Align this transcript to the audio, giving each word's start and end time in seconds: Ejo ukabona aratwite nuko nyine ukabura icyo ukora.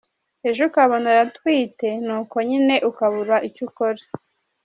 Ejo 0.49 0.61
ukabona 0.69 1.07
aratwite 1.13 1.89
nuko 2.05 2.35
nyine 2.49 2.75
ukabura 2.89 3.35
icyo 3.47 3.61
ukora. 3.69 4.01